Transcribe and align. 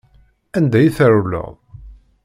Anda 0.57 0.79
i 0.85 0.89
trewleḍ? 0.97 1.53